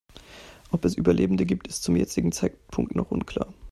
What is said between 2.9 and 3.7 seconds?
noch unklar.